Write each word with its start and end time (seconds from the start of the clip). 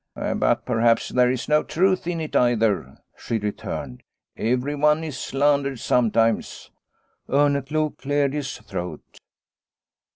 "But 0.15 0.65
perhaps 0.65 1.09
there 1.09 1.29
is 1.29 1.47
no 1.47 1.61
truth 1.61 2.07
in 2.07 2.19
it 2.21 2.35
either," 2.35 2.97
she 3.15 3.37
returned," 3.37 4.01
everyone 4.35 5.03
is 5.03 5.15
slandered 5.19 5.77
sometimes." 5.77 6.71
Orneclou 7.29 7.95
cleared 7.99 8.33
his 8.33 8.57
throat. 8.57 9.19